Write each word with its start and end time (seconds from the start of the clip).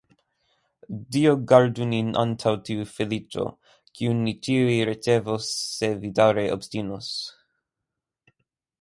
Dio 1.15 1.33
gardu 1.51 1.85
nin 1.91 2.07
antaŭ 2.21 2.53
tiu 2.71 2.87
feliĉo, 2.95 3.45
kiun 3.99 4.25
ni 4.25 4.35
ĉiuj 4.49 4.75
ricevos, 4.93 5.53
se 5.77 5.95
vi 6.03 6.15
daŭre 6.23 6.51
obstinos. 6.59 7.17